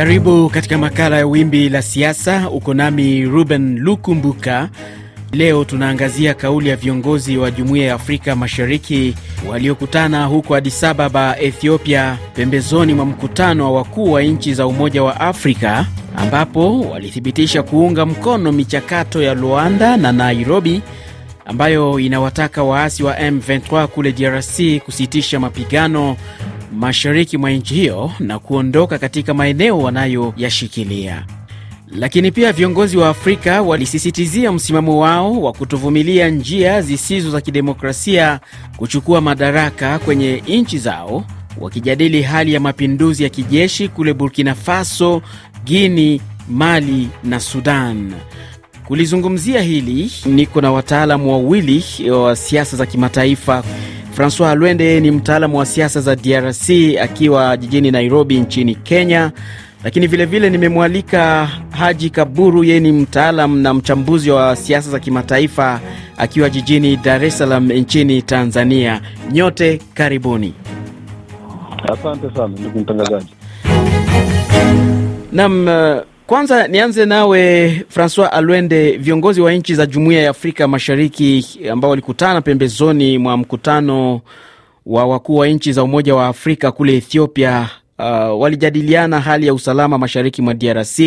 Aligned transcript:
Karibu 0.00 0.48
katika 0.50 0.78
makala 0.78 1.16
ya 1.18 1.26
Wimbi 1.26 1.68
la 1.68 1.82
Siasa. 1.82 2.50
Uko 2.50 2.74
nami 2.74 3.24
Ruben 3.24 3.78
Lukumbuka. 3.78 4.68
Leo 5.32 5.64
tunaangazia 5.64 6.34
kauli 6.34 6.68
ya 6.68 6.76
viongozi 6.76 7.36
wa 7.36 7.50
Jumuiya 7.50 7.86
ya 7.86 7.94
Afrika 7.94 8.36
Mashariki 8.36 9.14
waliokutana 9.50 10.24
huko 10.24 10.54
Addis 10.54 10.84
Ababa, 10.84 11.38
Ethiopia, 11.40 12.18
pembezoni 12.34 12.94
mwa 12.94 13.06
mkutano 13.06 13.64
wa 13.64 13.72
wakuu 13.72 14.12
wa 14.12 14.22
nchi 14.22 14.54
za 14.54 14.66
Umoja 14.66 15.02
wa 15.02 15.20
Afrika, 15.20 15.86
ambapo 16.16 16.80
walithibitisha 16.80 17.62
kuunga 17.62 18.06
mkono 18.06 18.52
michakato 18.52 19.22
ya 19.22 19.34
Luanda 19.34 19.96
na 19.96 20.12
Nairobi 20.12 20.82
ambayo 21.44 21.98
inawataka 22.00 22.62
waasi 22.62 23.02
wa 23.02 23.14
M23 23.16 23.86
kule 23.86 24.12
DRC 24.12 24.60
kusitisha 24.84 25.40
mapigano 25.40 26.16
mashariki 26.72 27.38
mwa 27.38 27.50
nchi 27.50 27.74
hiyo 27.74 28.12
na 28.18 28.38
kuondoka 28.38 28.98
katika 28.98 29.34
maeneo 29.34 29.78
wanayoyashikilia. 29.78 31.24
Lakini 31.92 32.30
pia 32.32 32.52
viongozi 32.52 32.96
wa 32.96 33.08
Afrika 33.08 33.62
walisisitizia 33.62 34.52
msimamo 34.52 34.98
wao 35.00 35.42
wa 35.42 35.52
kutovumilia 35.52 36.28
njia 36.28 36.82
zisizo 36.82 37.30
za 37.30 37.40
kidemokrasia 37.40 38.40
kuchukua 38.76 39.20
madaraka 39.20 39.98
kwenye 39.98 40.42
nchi 40.48 40.78
zao, 40.78 41.24
wakijadili 41.60 42.22
hali 42.22 42.54
ya 42.54 42.60
mapinduzi 42.60 43.22
ya 43.22 43.28
kijeshi 43.28 43.88
kule 43.88 44.14
Burkina 44.14 44.54
Faso, 44.54 45.22
Guini, 45.66 46.20
Mali 46.50 47.08
na 47.24 47.40
Sudan. 47.40 48.12
Kulizungumzia 48.86 49.62
hili 49.62 50.12
niko 50.26 50.60
na 50.60 50.72
wataalamu 50.72 51.32
wawili 51.32 51.84
wa 52.10 52.36
siasa 52.36 52.76
za 52.76 52.86
kimataifa. 52.86 53.62
Francois 54.12 54.50
Alwende 54.50 55.00
ni 55.00 55.10
mtaalamu 55.10 55.58
wa 55.58 55.66
siasa 55.66 56.00
za 56.00 56.16
DRC 56.16 56.70
akiwa 57.02 57.56
jijini 57.56 57.90
Nairobi 57.90 58.40
nchini 58.40 58.74
Kenya, 58.74 59.32
lakini 59.84 60.06
vilevile 60.06 60.50
nimemwalika 60.50 61.48
Haji 61.70 62.10
Kaburu, 62.10 62.64
yeye 62.64 62.80
ni 62.80 62.92
mtaalam 62.92 63.58
na 63.58 63.74
mchambuzi 63.74 64.30
wa 64.30 64.56
siasa 64.56 64.90
za 64.90 64.98
kimataifa 64.98 65.80
akiwa 66.16 66.50
jijini 66.50 66.96
Dar 66.96 67.24
es 67.24 67.38
Salaam 67.38 67.72
nchini 67.72 68.22
Tanzania. 68.22 69.00
Nyote 69.32 69.80
karibuni. 69.94 70.54
Asante 71.92 72.34
sana 72.36 72.48
ndugu 72.48 72.78
mtangazaji. 72.78 73.34
Nam, 75.32 75.68
kwanza 76.30 76.68
nianze 76.68 77.06
nawe 77.06 77.70
Francois 77.88 78.28
Alwende. 78.32 78.96
Viongozi 78.96 79.40
wa 79.40 79.52
nchi 79.52 79.74
za 79.74 79.86
Jumuiya 79.86 80.22
ya 80.22 80.30
Afrika 80.30 80.68
Mashariki 80.68 81.46
ambao 81.72 81.90
walikutana 81.90 82.40
pembezoni 82.40 83.18
mwa 83.18 83.36
mkutano 83.36 84.20
wa 84.86 85.06
wakuu 85.06 85.36
wa 85.36 85.48
nchi 85.48 85.72
za 85.72 85.82
Umoja 85.82 86.14
wa 86.14 86.26
Afrika 86.26 86.72
kule 86.72 86.96
Ethiopia 86.96 87.68
uh, 87.98 88.40
walijadiliana 88.40 89.20
hali 89.20 89.46
ya 89.46 89.54
usalama 89.54 89.98
mashariki 89.98 90.42
mwa 90.42 90.54
DRC 90.54 90.98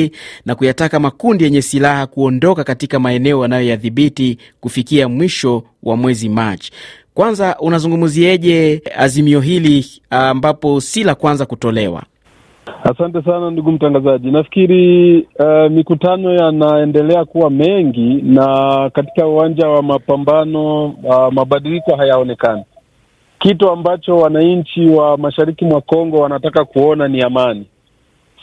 na 0.46 0.56
kuyataka 0.56 1.00
makundi 1.00 1.44
yenye 1.44 1.62
silaha 1.62 2.08
kuondoka 2.08 2.64
katika 2.64 3.00
maeneo 3.00 3.42
yanayoyadhibiti 3.42 4.38
kufikia 4.62 5.10
mwisho 5.10 5.64
wa 5.84 5.98
mwezi 5.98 6.30
Machi. 6.30 6.72
Kwanza 7.14 7.58
unazungumzieje 7.60 8.82
azimio 8.98 9.40
hili 9.42 9.86
ambapo 10.10 10.82
si 10.82 11.04
la 11.04 11.16
kwanza 11.16 11.46
kutolewa? 11.46 12.04
Asante 12.84 13.22
sana 13.22 13.52
ndugu 13.52 13.72
mtangazaji. 13.72 14.32
Nafikiri 14.32 15.18
uh, 15.40 15.72
mikutano 15.72 16.34
yanaendelea 16.34 17.26
kuwa 17.26 17.50
mengi 17.50 18.22
na 18.24 18.46
katika 18.94 19.28
uwanja 19.28 19.68
wa 19.70 19.84
mapambano 19.84 20.86
uh, 20.86 21.34
mabadiliko 21.34 21.96
hayaonekani. 21.96 22.64
Kitu 23.40 23.70
ambacho 23.72 24.18
wananchi 24.18 24.86
wa 24.86 25.18
mashariki 25.18 25.66
mwa 25.66 25.82
Kongo 25.82 26.18
wanataka 26.18 26.66
kuona 26.66 27.08
ni 27.08 27.22
amani. 27.22 27.66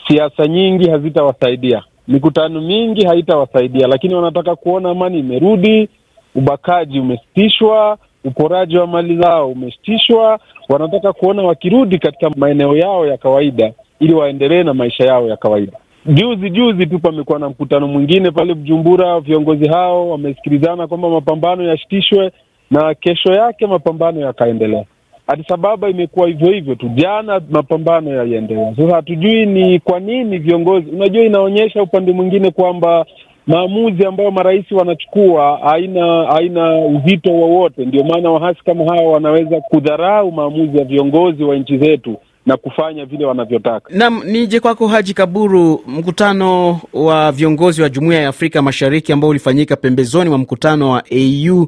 Siasa 0.07 0.47
nyingi 0.47 0.89
hazitawasaidia, 0.89 1.83
mikutano 2.07 2.61
mingi 2.61 3.05
haitawasaidia, 3.05 3.87
lakini 3.87 4.15
wanataka 4.15 4.55
kuona 4.55 4.89
amani 4.89 5.19
imerudi, 5.19 5.89
ubakaji 6.35 6.99
umesitishwa, 6.99 7.97
uporaji 8.25 8.77
wa 8.77 8.87
mali 8.87 9.17
zao 9.17 9.49
umesitishwa. 9.49 10.39
Wanataka 10.69 11.13
kuona 11.13 11.43
wakirudi 11.43 11.99
katika 11.99 12.29
maeneo 12.29 12.77
yao 12.77 13.07
ya 13.07 13.17
kawaida 13.17 13.73
ili 14.01 14.13
waendelee 14.13 14.63
na 14.63 14.73
maisha 14.73 15.03
yao 15.05 15.27
ya 15.27 15.37
kawaida. 15.37 15.77
Juzi 16.05 16.49
juzi 16.49 16.85
tu 16.85 16.99
pamekuwa 16.99 17.39
na 17.39 17.49
mkutano 17.49 17.87
mwingine 17.87 18.31
pale 18.31 18.53
Bujumbura, 18.53 19.19
viongozi 19.19 19.67
hao 19.67 20.09
wamesikilizana 20.09 20.87
kwamba 20.87 21.09
mapambano 21.09 21.63
yasitishwe, 21.63 22.31
na 22.71 22.93
kesho 22.93 23.33
yake 23.33 23.67
mapambano 23.67 24.19
yakaendelea. 24.21 24.85
Addis 25.27 25.51
Ababa 25.51 25.89
imekuwa 25.89 26.27
hivyo 26.27 26.51
hivyo 26.51 26.75
tu, 26.75 26.89
jana 26.95 27.41
mapambano 27.49 28.15
yaliendelea. 28.15 28.75
Sasa 28.75 28.95
hatujui 28.95 29.45
ni 29.45 29.79
kwa 29.79 29.99
nini 29.99 30.37
viongozi, 30.37 30.89
unajua, 30.91 31.23
inaonyesha 31.23 31.83
upande 31.83 32.11
mwingine 32.11 32.51
kwamba 32.51 33.05
maamuzi 33.47 34.05
ambayo 34.05 34.31
marais 34.31 34.71
wanachukua 34.71 35.59
haina 35.63 36.25
haina 36.25 36.77
uzito 36.85 37.31
wowote. 37.33 37.85
Ndio 37.85 38.03
maana 38.03 38.29
wahasi 38.31 38.63
kama 38.63 38.85
hawa 38.85 39.11
wanaweza 39.11 39.61
kudharau 39.61 40.31
maamuzi 40.31 40.77
ya 40.77 40.83
viongozi 40.85 41.43
wa 41.43 41.55
nchi 41.55 41.77
zetu 41.77 42.17
na 42.45 42.57
kufanya 42.57 43.05
vile 43.05 43.25
wanavyotaka. 43.25 43.93
Nam, 43.95 44.21
nije 44.25 44.59
kwako 44.59 44.87
Haji 44.87 45.13
Kaburu. 45.13 45.83
Mkutano 45.87 46.79
wa 46.93 47.31
viongozi 47.31 47.81
wa 47.81 47.89
Jumuiya 47.89 48.21
ya 48.21 48.29
Afrika 48.29 48.61
Mashariki 48.61 49.13
ambao 49.13 49.29
ulifanyika 49.29 49.75
pembezoni 49.75 50.29
mwa 50.29 50.37
mkutano 50.37 50.89
wa 50.89 51.03
AU 51.11 51.61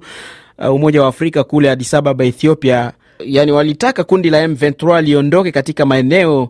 uh, 0.58 0.76
Umoja 0.76 1.02
wa 1.02 1.08
Afrika 1.08 1.44
kule 1.44 1.72
Addis 1.72 1.94
Ababa, 1.94 2.26
Ethiopia, 2.26 2.92
yani 3.20 3.52
walitaka 3.52 4.04
kundi 4.04 4.30
la 4.30 4.48
M23 4.48 5.02
liondoke 5.02 5.52
katika 5.52 5.86
maeneo 5.86 6.50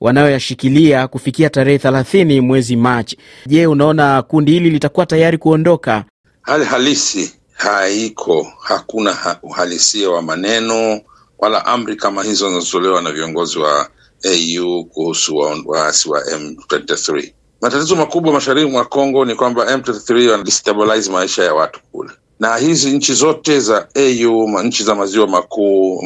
wanayoyashikilia 0.00 1.08
kufikia 1.08 1.50
tarehe 1.50 1.78
thelathini 1.78 2.40
mwezi 2.40 2.76
Machi. 2.76 3.16
Je, 3.46 3.66
unaona 3.66 4.22
kundi 4.22 4.52
hili 4.52 4.70
litakuwa 4.70 5.06
tayari 5.06 5.38
kuondoka? 5.38 6.04
Hali 6.42 6.64
halisi 6.64 7.34
haiko, 7.52 8.46
hakuna 8.62 9.12
ha 9.12 9.38
uhalisia 9.42 10.10
wa 10.10 10.22
maneno 10.22 11.00
wala 11.40 11.66
amri 11.66 11.96
kama 11.96 12.22
hizo 12.22 12.48
zinazotolewa 12.48 13.02
na 13.02 13.12
viongozi 13.12 13.58
wa 13.58 13.88
AU 14.24 14.84
kuhusu 14.84 15.36
waasi 15.66 16.08
wa 16.10 16.20
M23. 16.20 17.32
Matatizo 17.60 17.96
makubwa 17.96 18.32
mashariki 18.32 18.70
mwa 18.70 18.84
Kongo 18.84 19.24
ni 19.24 19.34
kwamba 19.34 19.64
M23 19.76 20.30
wanadestabilize 20.30 21.10
maisha 21.12 21.44
ya 21.44 21.54
watu 21.54 21.80
kule, 21.92 22.10
na 22.40 22.56
hizi 22.56 22.90
nchi 22.90 23.14
zote 23.14 23.60
za 23.60 23.88
AU, 23.96 24.58
nchi 24.62 24.82
za 24.84 24.94
maziwa 24.94 25.26
makuu, 25.26 26.02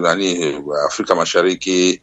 nani, 0.00 0.54
Afrika 0.86 1.14
Mashariki, 1.14 2.00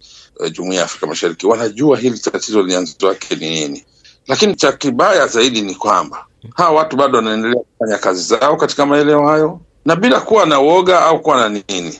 jumuiya 0.51 0.79
ya 0.79 0.85
Afrika 0.85 1.07
Mashariki 1.07 1.47
wanajua 1.47 1.97
hili 1.97 2.19
tatizo 2.19 2.61
lianzo 2.63 3.07
wake 3.07 3.35
ni 3.35 3.49
nini, 3.49 3.85
lakini 4.27 4.55
cha 4.55 4.71
kibaya 4.71 5.27
zaidi 5.27 5.61
ni 5.61 5.75
kwamba 5.75 6.25
hawa 6.55 6.71
watu 6.77 6.95
bado 6.97 7.17
wanaendelea 7.17 7.61
kufanya 7.77 7.97
kazi 7.97 8.23
zao 8.23 8.55
katika 8.57 8.85
maeneo 8.85 9.27
hayo 9.27 9.59
na 9.85 9.95
bila 9.95 10.19
kuwa 10.21 10.45
na 10.45 10.59
uoga 10.59 11.01
au 11.01 11.21
kuwa 11.21 11.37
na 11.49 11.49
nini 11.69 11.99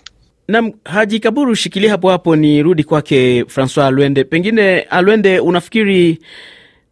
Nam 0.52 0.72
Haji 0.86 1.20
Kaburu, 1.20 1.56
shikilia 1.56 1.92
hapo 1.92 2.10
hapo, 2.10 2.36
ni 2.36 2.64
rudi 2.64 2.84
kwake 2.84 3.46
Francois 3.48 3.88
Alwende. 3.88 4.24
Pengine 4.24 4.80
Alwende, 4.82 5.40
unafikiri 5.40 6.20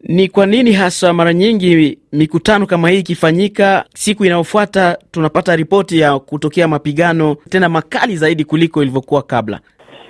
ni 0.03 0.27
kwa 0.29 0.45
nini 0.45 0.71
hasa 0.71 1.13
mara 1.13 1.33
nyingi 1.33 1.97
mikutano 2.13 2.65
kama 2.65 2.89
hii 2.89 2.99
ikifanyika, 2.99 3.85
siku 3.95 4.25
inayofuata 4.25 4.97
tunapata 5.11 5.55
ripoti 5.55 5.99
ya 5.99 6.19
kutokea 6.19 6.67
mapigano 6.67 7.35
tena 7.49 7.69
makali 7.69 8.17
zaidi 8.17 8.43
kuliko 8.45 8.81
ilivyokuwa 8.81 9.21
kabla? 9.21 9.59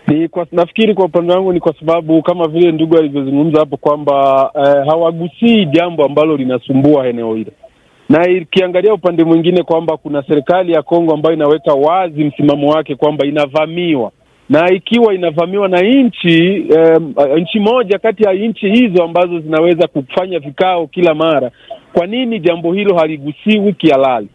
Ni 0.08 0.28
kwa, 0.28 0.48
nafikiri 0.52 0.94
kwa 0.94 1.06
upande 1.06 1.34
wangu 1.34 1.54
ni 1.54 1.60
kwa 1.60 1.74
sababu 1.80 2.22
kama 2.24 2.48
vile 2.48 2.72
ndugu 2.72 2.98
alivyozungumza 2.98 3.60
hapo 3.60 3.78
kwamba 3.78 4.50
eh, 4.56 4.86
hawagusii 4.90 5.66
jambo 5.66 6.06
ambalo 6.06 6.38
linasumbua 6.38 7.08
eneo 7.08 7.36
hilo 7.36 7.52
na 8.10 8.30
ikiangalia 8.30 8.94
upande 8.94 9.24
mwingine 9.24 9.64
kwamba 9.64 9.98
kuna 9.98 10.24
serikali 10.28 10.72
ya 10.72 10.82
Kongo 10.82 11.14
ambayo 11.14 11.36
inaweka 11.36 11.74
wazi 11.74 12.24
msimamo 12.24 12.70
wake 12.70 12.96
kwamba 12.96 13.26
inavamiwa, 13.26 14.12
na 14.50 14.72
ikiwa 14.72 15.14
inavamiwa 15.14 15.68
na 15.68 15.82
nchi 15.82 16.66
um, 16.98 17.14
nchi 17.38 17.60
moja 17.60 18.00
kati 18.00 18.24
ya 18.24 18.34
nchi 18.34 18.70
hizo 18.70 19.04
ambazo 19.04 19.40
zinaweza 19.40 19.88
kufanya 19.88 20.40
vikao 20.40 20.88
kila 20.88 21.14
mara, 21.14 21.52
kwa 21.94 22.08
nini 22.08 22.40
jambo 22.40 22.74
hilo 22.74 22.96
haligusiwi 22.96 23.74
kihalali? 23.74 24.28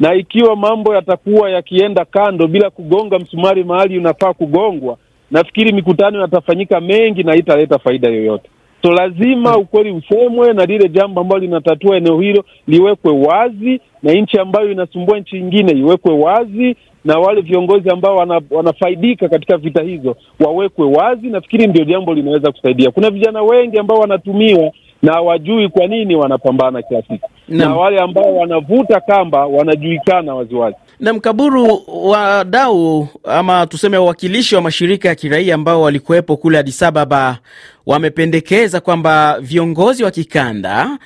Na 0.00 0.14
ikiwa 0.14 0.56
mambo 0.56 0.94
yatakuwa 0.94 1.50
yakienda 1.50 2.04
kando 2.04 2.46
bila 2.46 2.70
kugonga 2.70 3.18
msumari 3.18 3.64
mahali 3.64 3.98
unafaa 3.98 4.32
kugongwa, 4.32 4.96
nafikiri 5.30 5.72
mikutano 5.72 6.20
yatafanyika 6.20 6.80
mengi 6.80 7.22
na 7.22 7.34
italeta 7.36 7.78
faida 7.78 8.08
yoyote. 8.08 8.50
So 8.86 8.92
lazima 8.92 9.56
ukweli 9.58 9.90
usemwe 9.90 10.52
na 10.52 10.64
lile 10.64 10.88
jambo 10.88 11.20
ambalo 11.20 11.40
linatatua 11.40 11.96
eneo 11.96 12.20
hilo 12.20 12.44
liwekwe 12.68 13.12
wazi, 13.12 13.80
na 14.02 14.12
nchi 14.12 14.38
ambayo 14.38 14.70
inasumbua 14.72 15.18
nchi 15.18 15.36
nyingine 15.40 15.72
iwekwe 15.78 16.12
wazi, 16.14 16.76
na 17.04 17.18
wale 17.18 17.40
viongozi 17.40 17.90
ambao 17.90 18.16
wana, 18.16 18.40
wanafaidika 18.50 19.28
katika 19.28 19.56
vita 19.56 19.82
hizo 19.82 20.16
wawekwe 20.40 20.86
wazi. 20.86 21.26
Nafikiri 21.28 21.66
ndio 21.66 21.84
jambo 21.84 22.14
linaweza 22.14 22.52
kusaidia. 22.52 22.90
Kuna 22.90 23.10
vijana 23.10 23.42
wengi 23.42 23.78
ambao 23.78 23.98
wanatumiwa 23.98 24.70
na 25.02 25.12
hawajui 25.12 25.68
kwa 25.68 25.86
nini 25.86 26.16
wanapambana 26.16 26.82
kila 26.82 27.02
siku. 27.02 27.30
Na 27.48 27.74
wale 27.76 28.00
ambao 28.00 28.36
wanavuta 28.36 29.00
kamba 29.00 29.46
wanajulikana 29.46 30.34
waziwazi. 30.34 30.76
Na 31.00 31.12
Mkaburu, 31.12 31.82
wadau 31.86 33.08
ama 33.24 33.66
tuseme 33.66 33.96
wawakilishi 33.96 34.54
wa 34.54 34.62
mashirika 34.62 35.08
ya 35.08 35.14
kiraia 35.14 35.54
ambao 35.54 35.82
walikuwepo 35.82 36.36
kule 36.36 36.58
Addis 36.58 36.82
Ababa 36.82 37.38
wamependekeza 37.86 38.80
kwamba 38.80 39.38
viongozi 39.40 40.04
wa 40.04 40.10
kikanda 40.10 40.98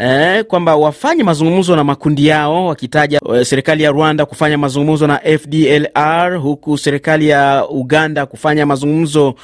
eh, 0.00 0.44
kwamba 0.44 0.76
wafanye 0.76 1.22
mazungumzo 1.24 1.76
na 1.76 1.84
makundi 1.84 2.26
yao, 2.26 2.66
wakitaja 2.66 3.20
eh, 3.34 3.44
serikali 3.44 3.82
ya 3.82 3.90
Rwanda 3.90 4.26
kufanya 4.26 4.58
mazungumzo 4.58 5.06
na 5.06 5.18
FDLR, 5.38 6.36
huku 6.38 6.78
serikali 6.78 7.28
ya 7.28 7.68
Uganda 7.70 8.26
kufanya 8.26 8.66
mazungumzo 8.66 9.34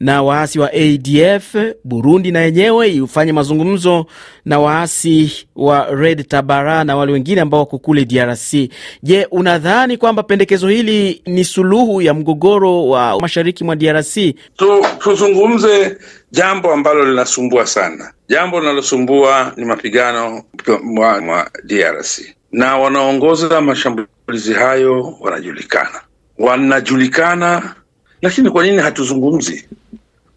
na 0.00 0.22
waasi 0.22 0.58
wa 0.58 0.70
ADF, 0.72 1.54
Burundi 1.84 2.32
na 2.32 2.40
yenyewe 2.40 2.88
ifanye 2.92 3.32
mazungumzo 3.32 4.06
na 4.44 4.58
waasi 4.60 5.46
wa 5.56 5.86
Red 6.04 6.28
Tabara 6.28 6.84
na 6.84 6.96
wale 6.96 7.12
wengine 7.12 7.40
ambao 7.40 7.60
wako 7.60 7.78
kule 7.78 8.04
DRC. 8.04 8.54
Je, 9.02 9.26
unadhani 9.30 9.96
kwamba 9.96 10.22
pendekezo 10.22 10.68
hili 10.68 11.22
ni 11.26 11.44
suluhu 11.44 12.02
ya 12.02 12.14
mgogoro 12.14 12.88
wa 12.88 13.20
mashariki 13.20 13.64
mwa 13.64 13.76
DRC? 13.76 14.14
Tu, 14.56 14.84
tuzungumze 14.98 15.96
jambo 16.32 16.72
ambalo 16.72 17.04
linasumbua 17.04 17.66
sana. 17.66 18.12
Jambo 18.28 18.60
linalosumbua 18.60 19.52
ni 19.56 19.64
mapigano 19.64 20.42
mwa, 20.82 21.20
mwa 21.20 21.50
DRC 21.64 22.20
na 22.52 22.76
wanaongoza 22.78 23.60
mashambulizi 23.60 24.52
hayo 24.54 25.16
wanajulikana, 25.20 26.00
wanajulikana, 26.38 27.74
lakini 28.22 28.50
kwa 28.50 28.64
nini 28.64 28.78
hatuzungumzi? 28.78 29.68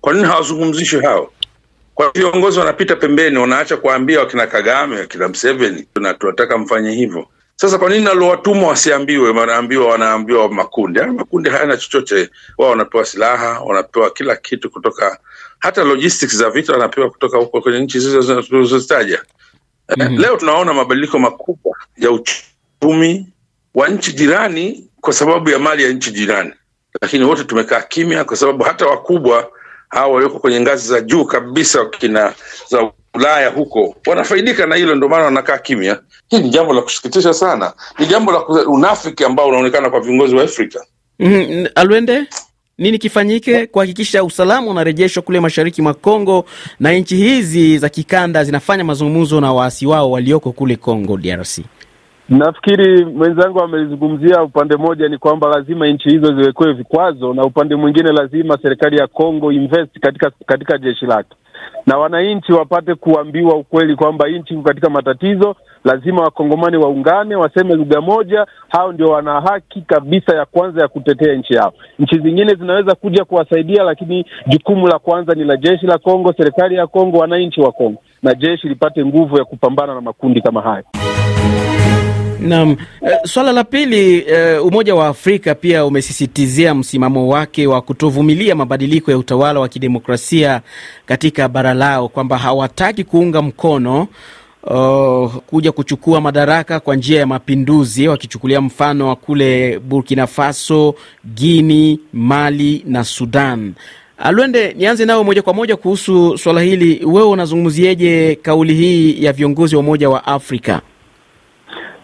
Kwa 0.01 0.13
nini 0.13 0.25
hawazungumzishi 0.25 0.99
hao? 0.99 1.31
Kwa 1.97 2.11
viongozi 2.15 2.59
wanapita 2.59 2.95
pembeni, 2.95 3.37
wanaacha 3.37 3.77
kuambia 3.77 4.19
wakina 4.19 4.47
Kagame, 4.47 4.99
wakina 4.99 5.27
Mseveni, 5.27 5.87
tunataka 6.19 6.57
mfanye 6.57 6.91
hivyo. 6.91 7.27
Sasa 7.55 7.77
kwa 7.77 7.89
nini 7.89 8.03
nalowatumwa 8.03 8.69
wasiambiwe? 8.69 9.29
Wanaambiwa, 9.31 9.87
wanaambiwa 9.87 10.49
makundi 10.49 10.99
haya. 10.99 11.13
Makundi 11.13 11.49
hayana 11.49 11.77
chochote, 11.77 12.29
wao 12.57 12.69
wanapewa 12.69 13.05
silaha, 13.05 13.59
wanapewa 13.61 14.09
kila 14.11 14.35
kitu 14.35 14.69
kutoka, 14.69 15.19
hata 15.59 15.83
logistics 15.83 16.35
za 16.35 16.49
vita 16.49 16.73
wanapewa 16.73 17.09
kutoka 17.09 17.37
huko 17.37 17.61
kwenye 17.61 17.79
nchi 17.79 17.99
hizo 17.99 18.41
tulizozitaja. 18.41 19.21
mm 19.97 20.05
-hmm. 20.07 20.19
Leo 20.21 20.37
tunaona 20.37 20.73
mabadiliko 20.73 21.19
makubwa 21.19 21.77
ya 21.97 22.11
uchumi 22.11 23.27
wa 23.75 23.87
nchi 23.89 24.13
jirani 24.13 24.89
kwa 25.01 25.13
sababu 25.13 25.49
ya 25.49 25.59
mali 25.59 25.83
ya 25.83 25.89
nchi 25.89 26.11
jirani, 26.11 26.53
lakini 27.01 27.23
wote 27.25 27.43
tumekaa 27.43 27.81
kimya, 27.81 28.23
kwa 28.23 28.37
sababu 28.37 28.63
hata 28.63 28.85
wakubwa 28.87 29.51
hao 29.89 30.11
walioko 30.11 30.39
kwenye 30.39 30.59
ngazi 30.61 30.87
za 30.87 31.01
juu 31.01 31.25
kabisa 31.25 31.85
kina 31.85 32.33
za 32.69 32.91
Ulaya 33.13 33.49
huko 33.49 33.95
wanafaidika 34.07 34.65
na 34.65 34.75
hilo, 34.75 34.95
ndio 34.95 35.09
maana 35.09 35.23
wanakaa 35.25 35.57
kimya. 35.57 35.99
Hii 36.27 36.39
ni 36.39 36.49
jambo 36.49 36.73
la 36.73 36.81
kusikitisha 36.81 37.33
sana, 37.33 37.73
ni 37.99 38.05
jambo 38.05 38.31
la 38.31 38.45
unafiki 38.67 39.23
ambao 39.23 39.47
unaonekana 39.47 39.89
kwa 39.89 39.99
viongozi 39.99 40.35
wa 40.35 40.43
Afrika. 40.43 40.85
mm. 41.19 41.67
Alwende, 41.75 42.23
nini 42.77 42.97
kifanyike 42.97 43.67
kuhakikisha 43.67 44.23
usalama 44.23 44.71
unarejeshwa 44.71 45.23
kule 45.23 45.39
mashariki 45.39 45.81
mwa 45.81 45.93
Kongo 45.93 46.45
na 46.79 46.91
nchi 46.93 47.15
hizi 47.15 47.77
za 47.77 47.89
kikanda 47.89 48.43
zinafanya 48.43 48.83
mazungumzo 48.83 49.41
na 49.41 49.53
waasi 49.53 49.85
wao 49.85 50.11
walioko 50.11 50.51
kule 50.51 50.75
Kongo 50.75 51.17
DRC? 51.17 51.59
Nafikiri 52.29 53.05
mwenzangu 53.05 53.61
amezungumzia 53.61 54.43
Upande 54.43 54.75
mmoja 54.77 55.07
ni 55.09 55.17
kwamba 55.17 55.47
lazima 55.47 55.87
nchi 55.87 56.09
hizo 56.09 56.27
ziwekewe 56.35 56.73
vikwazo, 56.73 57.33
na 57.33 57.43
upande 57.43 57.75
mwingine 57.75 58.11
lazima 58.11 58.57
serikali 58.61 58.97
ya 58.97 59.07
Kongo 59.07 59.51
invest 59.51 59.99
katika 59.99 60.31
katika 60.45 60.77
jeshi 60.77 61.05
lake, 61.05 61.29
na 61.85 61.97
wananchi 61.97 62.53
wapate 62.53 62.95
kuambiwa 62.95 63.55
ukweli 63.55 63.95
kwamba 63.95 64.27
nchi 64.29 64.53
iko 64.53 64.63
katika 64.63 64.89
matatizo. 64.89 65.55
Lazima 65.83 66.21
wakongomani 66.23 66.77
waungane, 66.77 67.35
waseme 67.35 67.75
lugha 67.75 68.01
moja. 68.01 68.45
Hao 68.69 68.91
ndio 68.91 69.07
wana 69.07 69.41
haki 69.41 69.81
kabisa 69.81 70.35
ya 70.35 70.45
kwanza 70.45 70.81
ya 70.81 70.87
kutetea 70.87 71.35
nchi 71.35 71.53
yao. 71.53 71.73
Nchi 71.99 72.19
zingine 72.19 72.55
zinaweza 72.55 72.95
kuja 72.95 73.25
kuwasaidia, 73.25 73.83
lakini 73.83 74.25
jukumu 74.47 74.87
la 74.87 74.99
kwanza 74.99 75.33
ni 75.33 75.43
la 75.43 75.57
jeshi 75.57 75.85
la 75.85 75.97
Kongo, 75.97 76.33
serikali 76.37 76.75
ya 76.75 76.87
Kongo, 76.87 77.17
wananchi 77.17 77.61
wa 77.61 77.71
Kongo, 77.71 78.01
na 78.23 78.33
jeshi 78.33 78.67
lipate 78.69 79.05
nguvu 79.05 79.37
ya 79.37 79.45
kupambana 79.45 79.93
na 79.95 80.01
makundi 80.01 80.41
kama 80.41 80.61
hayo. 80.61 80.83
Naam. 82.39 82.71
E, 83.01 83.27
swala 83.27 83.51
la 83.51 83.63
pili 83.63 84.17
e, 84.27 84.57
Umoja 84.57 84.95
wa 84.95 85.07
Afrika 85.07 85.55
pia 85.55 85.85
umesisitizia 85.85 86.75
msimamo 86.75 87.27
wake 87.27 87.67
wa 87.67 87.81
kutovumilia 87.81 88.55
mabadiliko 88.55 89.11
ya 89.11 89.17
utawala 89.17 89.59
wa 89.59 89.67
kidemokrasia 89.69 90.61
katika 91.05 91.47
bara 91.49 91.73
lao, 91.73 92.07
kwamba 92.09 92.37
hawataki 92.37 93.03
kuunga 93.03 93.41
mkono 93.41 94.07
uh, 94.63 95.35
kuja 95.35 95.71
kuchukua 95.71 96.21
madaraka 96.21 96.79
kwa 96.79 96.95
njia 96.95 97.19
ya 97.19 97.27
mapinduzi, 97.27 98.07
wakichukulia 98.07 98.61
mfano 98.61 99.07
wa 99.07 99.15
kule 99.15 99.79
Burkina 99.79 100.27
Faso, 100.27 100.95
Guini, 101.39 101.99
Mali 102.13 102.83
na 102.87 103.03
Sudan. 103.03 103.73
Alwende, 104.17 104.73
nianze 104.73 105.05
nawe 105.05 105.23
moja 105.23 105.41
kwa 105.41 105.53
moja 105.53 105.75
kuhusu 105.75 106.37
swala 106.37 106.61
hili. 106.61 107.01
Wewe 107.05 107.27
unazungumzieje 107.27 108.35
kauli 108.41 108.73
hii 108.73 109.23
ya 109.23 109.33
viongozi 109.33 109.75
wa 109.75 109.79
Umoja 109.81 110.09
wa 110.09 110.25
Afrika? 110.27 110.81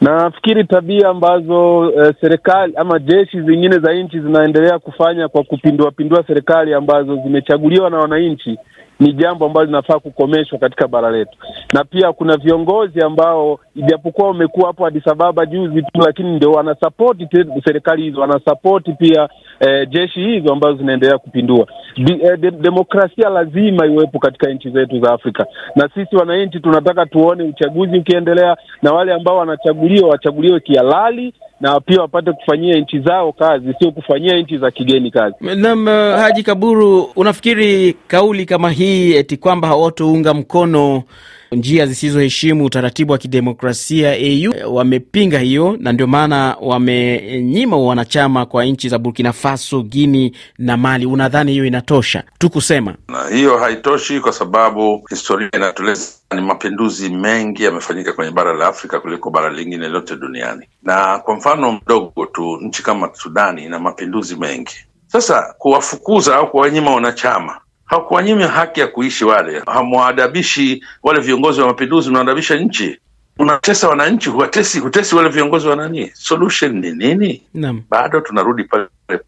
Nafikiri 0.03 0.63
tabia 0.63 1.09
ambazo 1.09 1.91
e, 1.91 2.13
serikali 2.21 2.73
ama 2.75 2.99
jeshi 2.99 3.41
zingine 3.41 3.79
za 3.79 3.93
nchi 3.93 4.19
zinaendelea 4.19 4.79
kufanya 4.79 5.27
kwa 5.27 5.43
kupindua 5.43 5.91
pindua 5.91 6.23
serikali 6.27 6.73
ambazo 6.73 7.15
zimechaguliwa 7.15 7.89
na 7.89 7.97
wananchi 7.97 8.57
ni 8.99 9.13
jambo 9.13 9.45
ambalo 9.45 9.65
linafaa 9.65 9.99
kukomeshwa 9.99 10.59
katika 10.59 10.87
bara 10.87 11.11
letu, 11.11 11.37
na 11.73 11.83
pia 11.83 12.11
kuna 12.13 12.37
viongozi 12.37 13.01
ambao 13.01 13.59
ijapokuwa 13.75 14.27
wamekuwa 14.27 14.67
hapo 14.67 14.85
Addis 14.85 15.07
Ababa 15.07 15.45
juzi 15.45 15.81
tu, 15.81 16.01
lakini 16.05 16.35
ndio 16.35 16.51
wanasapoti 16.51 17.27
serikali 17.65 18.03
hizo, 18.03 18.21
wanasapoti 18.21 18.91
pia 18.93 19.29
eh, 19.59 19.89
jeshi 19.89 20.19
hizo 20.21 20.53
ambazo 20.53 20.77
zinaendelea 20.77 21.17
kupindua. 21.17 21.67
Di, 21.97 22.11
eh, 22.13 22.37
de, 22.39 22.51
demokrasia 22.51 23.29
lazima 23.29 23.85
iwepo 23.85 24.19
katika 24.19 24.49
nchi 24.51 24.69
zetu 24.69 24.99
za 24.99 25.13
Afrika, 25.13 25.45
na 25.75 25.89
sisi 25.93 26.15
wananchi 26.15 26.59
tunataka 26.59 27.05
tuone 27.05 27.43
uchaguzi 27.43 27.97
ukiendelea, 27.97 28.57
na 28.81 28.91
wale 28.93 29.13
ambao 29.13 29.37
wanachaguliwa 29.37 30.09
wachaguliwe 30.09 30.59
kihalali 30.59 31.33
na 31.63 31.79
pia 31.79 32.01
wapate 32.01 32.31
kufanyia 32.31 32.79
nchi 32.79 32.99
zao 32.99 33.31
kazi, 33.31 33.73
sio 33.79 33.91
kufanyia 33.91 34.37
nchi 34.37 34.57
za 34.57 34.71
kigeni 34.71 35.11
kazi. 35.11 35.35
Naam, 35.55 35.85
Haji 36.15 36.43
Kaburu, 36.43 37.01
unafikiri 37.15 37.93
kauli 38.07 38.45
kama 38.45 38.71
hii 38.71 39.13
eti 39.15 39.37
kwamba 39.37 39.67
hawatounga 39.67 40.33
mkono 40.33 41.03
njia 41.55 41.85
zisizoheshimu 41.85 42.65
utaratibu 42.65 43.11
wa 43.11 43.17
kidemokrasia 43.17 44.11
AU 44.11 44.75
wamepinga 44.75 45.39
hiyo, 45.39 45.77
na 45.79 45.91
ndio 45.91 46.07
maana 46.07 46.57
wamenyima 46.61 47.77
wanachama 47.77 48.45
kwa 48.45 48.65
nchi 48.65 48.89
za 48.89 48.97
Burkina 48.99 49.33
Faso, 49.33 49.81
Guini 49.83 50.35
na 50.57 50.77
Mali. 50.77 51.05
Unadhani 51.05 51.51
hiyo 51.51 51.65
inatosha 51.65 52.23
tu 52.37 52.49
kusema? 52.49 52.95
Na 53.07 53.27
hiyo 53.29 53.57
haitoshi, 53.57 54.19
kwa 54.19 54.31
sababu 54.33 55.05
historia 55.09 55.49
inatueleza 55.55 56.11
ni 56.35 56.41
mapinduzi 56.41 57.09
mengi 57.09 57.63
yamefanyika 57.63 58.13
kwenye 58.13 58.31
bara 58.31 58.53
la 58.53 58.67
Afrika 58.67 58.99
kuliko 58.99 59.29
bara 59.29 59.49
lingine 59.49 59.87
lote 59.87 60.15
duniani, 60.15 60.65
na 60.83 61.19
kwa 61.19 61.35
mfano 61.35 61.71
mdogo 61.71 62.25
tu, 62.25 62.57
nchi 62.61 62.83
kama 62.83 63.09
Sudani 63.13 63.65
ina 63.65 63.79
mapinduzi 63.79 64.35
mengi. 64.35 64.75
Sasa 65.07 65.53
kuwafukuza 65.57 66.35
au 66.35 66.51
kuwanyima 66.51 66.91
wanachama 66.95 67.59
hakuwanyima 67.93 68.47
haki 68.47 68.79
ya 68.79 68.87
kuishi. 68.87 69.25
Wale 69.25 69.61
hamwaadabishi 69.65 70.83
wale 71.03 71.19
viongozi 71.19 71.61
wa 71.61 71.67
mapinduzi, 71.67 72.09
mnaadabisha 72.09 72.55
nchi, 72.55 72.99
unatesa 73.39 73.89
wananchi, 73.89 74.29
huwatesi 74.29 74.79
hutesi 74.79 75.15
wale 75.15 75.29
viongozi 75.29 75.67
wa 75.67 75.75
nani? 75.75 76.11
Solution 76.13 76.79
ni 76.79 76.91
nini? 76.91 77.41
Naam. 77.53 77.81
Bado 77.89 78.21
tunarudi 78.21 78.63
pale 78.63 78.87
pale, 79.07 79.19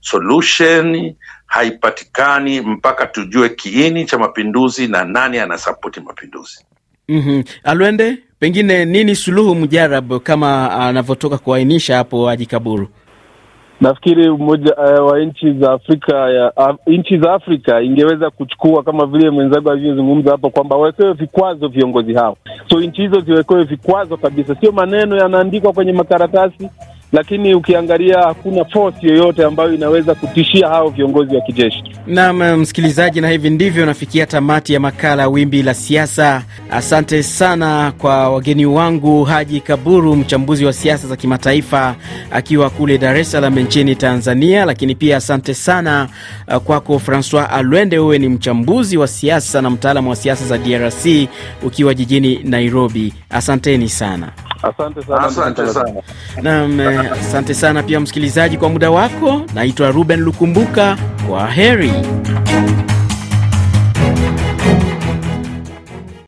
solution 0.00 1.14
haipatikani 1.46 2.60
mpaka 2.60 3.06
tujue 3.06 3.48
kiini 3.48 4.04
cha 4.04 4.18
mapinduzi 4.18 4.86
na 4.88 5.04
nani 5.04 5.38
anasapoti 5.38 6.00
mapinduzi. 6.00 6.64
mm-hmm. 7.08 7.44
Alwende, 7.64 8.18
pengine 8.38 8.84
nini 8.84 9.16
suluhu 9.16 9.54
mjarabu 9.54 10.20
kama 10.20 10.70
anavyotoka 10.72 11.38
kuainisha 11.38 11.96
hapo 11.96 12.26
Haji 12.28 12.46
Kaburu? 12.46 12.88
Nafikiri 13.82 14.28
umoja 14.30 14.74
uh, 14.76 15.06
wa 15.10 15.18
nchi 15.20 15.52
za 15.52 15.72
Afrika 15.72 16.12
ya 16.30 16.52
uh, 16.56 16.74
nchi 16.86 17.18
za 17.18 17.32
Afrika 17.34 17.82
ingeweza 17.82 18.30
kuchukua 18.30 18.82
kama 18.82 19.06
vile 19.06 19.30
mwenzangu 19.30 19.70
alivyozungumza 19.70 20.30
hapo 20.30 20.50
kwamba 20.50 20.76
wawekewe 20.76 21.12
vikwazo 21.12 21.68
viongozi 21.68 22.14
hao, 22.14 22.36
so 22.70 22.80
nchi 22.80 23.02
hizo 23.02 23.20
ziwekewe 23.20 23.64
vikwazo 23.64 24.16
kabisa, 24.16 24.54
sio 24.60 24.72
maneno 24.72 25.16
yanaandikwa 25.16 25.72
kwenye 25.72 25.92
makaratasi, 25.92 26.68
lakini 27.12 27.54
ukiangalia 27.54 28.18
hakuna 28.18 28.64
force 28.64 29.06
yoyote 29.06 29.44
ambayo 29.44 29.74
inaweza 29.74 30.14
kutishia 30.14 30.68
hao 30.68 30.88
viongozi 30.88 31.34
wa 31.36 31.40
kijeshi. 31.42 31.84
Naam, 32.06 32.56
msikilizaji, 32.60 33.20
na 33.20 33.28
hivi 33.30 33.50
ndivyo 33.50 33.86
nafikia 33.86 34.26
tamati 34.26 34.72
ya 34.74 34.80
makala 34.80 35.28
Wimbi 35.28 35.62
la 35.62 35.74
Siasa. 35.74 36.42
Asante 36.70 37.22
sana 37.22 37.92
kwa 37.98 38.28
wageni 38.30 38.66
wangu, 38.66 39.24
Haji 39.24 39.60
Kaburu, 39.60 40.16
mchambuzi 40.16 40.64
wa 40.64 40.72
siasa 40.72 41.08
za 41.08 41.16
kimataifa 41.16 41.94
akiwa 42.30 42.70
kule 42.70 42.98
Dar 42.98 43.16
es 43.16 43.30
Salaam 43.32 43.58
nchini 43.58 43.96
Tanzania, 43.96 44.64
lakini 44.64 44.94
pia 44.94 45.16
asante 45.16 45.54
sana 45.54 46.08
uh, 46.48 46.56
kwako 46.56 46.98
Francois 46.98 47.46
Alwende, 47.50 47.98
wewe 47.98 48.18
ni 48.18 48.28
mchambuzi 48.28 48.96
wa 48.96 49.08
siasa 49.08 49.62
na 49.62 49.70
mtaalamu 49.70 50.10
wa 50.10 50.16
siasa 50.16 50.44
za 50.46 50.58
DRC 50.58 51.28
ukiwa 51.62 51.94
jijini 51.94 52.40
Nairobi. 52.44 53.14
Asanteni 53.30 53.88
sana. 53.88 54.28
Asante 54.62 55.02
sana. 55.02 55.20
Asante 55.26 55.66
sana. 55.66 56.02
Naam, 56.42 56.80
eh, 56.80 57.01
asante 57.10 57.54
sana 57.54 57.82
pia 57.82 58.00
msikilizaji 58.00 58.56
kwa 58.58 58.68
muda 58.68 58.90
wako. 58.90 59.42
Naitwa 59.54 59.90
Ruben 59.90 60.20
Lukumbuka, 60.20 60.96
kwa 61.28 61.50
heri. 61.50 61.92